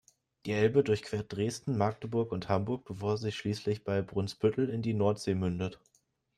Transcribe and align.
Die 0.47 0.51
Elbe 0.53 0.83
durchquert 0.83 1.31
Dresden, 1.31 1.77
Magdeburg 1.77 2.31
und 2.31 2.49
Hamburg, 2.49 2.85
bevor 2.85 3.19
sie 3.19 3.31
schließlich 3.31 3.83
bei 3.83 4.01
Brunsbüttel 4.01 4.67
in 4.67 4.81
die 4.81 4.95
Nordsee 4.95 5.35
mündet. 5.35 5.79